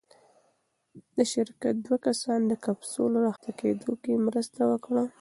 د 1.17 1.19
شرکت 1.33 1.75
دوه 1.85 1.97
کسان 2.05 2.39
د 2.47 2.53
کپسول 2.65 3.11
راښکته 3.23 3.51
کېدو 3.59 3.91
کې 4.03 4.23
مرسته 4.27 4.61
وکړه. 4.71 5.03